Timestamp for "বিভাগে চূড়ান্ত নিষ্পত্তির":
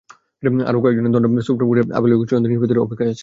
2.11-2.83